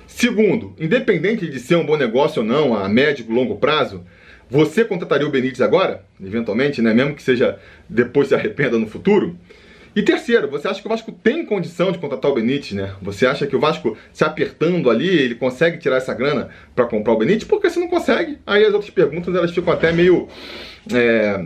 Segundo, 0.07 0.74
independente 0.79 1.48
de 1.48 1.60
ser 1.60 1.75
um 1.75 1.86
bom 1.86 1.98
negócio 1.98 2.41
ou 2.41 2.48
não, 2.48 2.74
a 2.74 2.88
médio 2.88 3.25
e 3.27 3.34
longo 3.34 3.57
prazo, 3.57 4.05
você 4.50 4.86
contrataria 4.86 5.27
o 5.27 5.31
Benítez 5.31 5.62
agora? 5.62 6.03
Eventualmente, 6.24 6.81
né? 6.81 6.93
Mesmo 6.93 7.13
que 7.13 7.22
seja 7.22 7.60
depois 7.89 8.29
se 8.29 8.36
arrependa 8.36 8.77
no 8.79 8.88
futuro? 8.88 9.38
E 9.98 10.04
terceiro, 10.04 10.48
você 10.48 10.68
acha 10.68 10.80
que 10.80 10.86
o 10.86 10.89
Vasco 10.89 11.12
tem 11.12 11.44
condição 11.44 11.92
de 11.92 11.98
contratar 11.98 12.30
o 12.30 12.36
Benítez, 12.36 12.74
né? 12.74 12.94
Você 13.01 13.25
acha 13.25 13.48
que 13.48 13.56
o 13.56 13.60
Vasco 13.60 13.98
se 14.13 14.24
apertando 14.24 14.92
ali, 14.92 15.08
ele 15.08 15.34
consegue 15.34 15.80
tirar 15.80 15.98
essa 15.98 16.13
grana 16.13 16.50
para 16.75 16.86
comprar 16.86 17.13
o 17.13 17.18
Benítez? 17.18 17.46
Porque 17.46 17.68
se 17.68 17.80
não 17.80 17.88
consegue, 17.88 18.38
aí 18.46 18.63
as 18.63 18.75
outras 18.75 18.92
perguntas 18.92 19.34
elas 19.34 19.50
ficam 19.50 19.74
até 19.74 19.92
meio 19.92 20.27
é, 20.94 21.44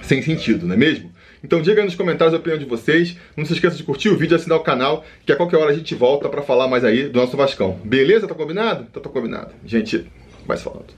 sem 0.00 0.22
sentido, 0.22 0.64
não 0.64 0.74
é 0.74 0.78
mesmo? 0.78 1.10
Então 1.42 1.60
diga 1.60 1.80
aí 1.80 1.84
nos 1.84 1.96
comentários 1.96 2.34
a 2.34 2.36
opinião 2.36 2.56
de 2.56 2.66
vocês. 2.66 3.16
Não 3.36 3.44
se 3.44 3.54
esqueça 3.54 3.76
de 3.76 3.82
curtir 3.82 4.10
o 4.10 4.16
vídeo 4.16 4.36
assinar 4.36 4.58
o 4.58 4.62
canal, 4.62 5.04
que 5.24 5.32
a 5.32 5.36
qualquer 5.36 5.56
hora 5.56 5.72
a 5.72 5.74
gente 5.76 5.92
volta 5.92 6.28
para 6.28 6.42
falar 6.42 6.68
mais 6.68 6.84
aí 6.84 7.08
do 7.08 7.18
nosso 7.18 7.36
Vascão. 7.36 7.80
Beleza? 7.84 8.28
Tá 8.28 8.34
combinado? 8.36 8.86
Então 8.88 9.02
tá 9.02 9.10
combinado. 9.10 9.50
Gente, 9.64 10.06
vai 10.46 10.56
falando. 10.56 10.94